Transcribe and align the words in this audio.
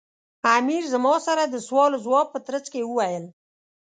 امیر 0.57 0.83
زما 0.93 1.15
سره 1.27 1.43
د 1.47 1.55
سوال 1.67 1.91
و 1.93 2.01
ځواب 2.05 2.27
په 2.31 2.39
ترڅ 2.47 2.65
کې 2.73 2.81
وویل. 2.89 3.25